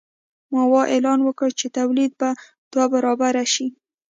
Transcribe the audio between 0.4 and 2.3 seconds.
ماوو اعلان وکړ چې تولید به